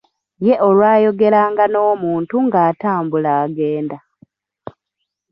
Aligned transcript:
Ye 0.45 0.53
olwayogeranga 0.67 1.65
n'omuntu 1.69 2.35
ng'atambula 2.45 3.31
agenda. 3.45 3.97